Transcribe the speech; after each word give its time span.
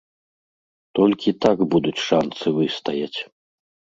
Толькі 0.99 1.33
так 1.43 1.57
будуць 1.75 2.03
шанцы 2.07 2.45
выстаяць. 2.57 3.19